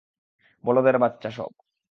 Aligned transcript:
বলদের 0.63 0.95
বাচ্চা 0.97 1.29
সব! 1.31 1.51